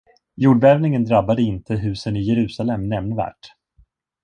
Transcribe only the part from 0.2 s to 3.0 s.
Jordbävningen drabbade inte husen i Jerusalem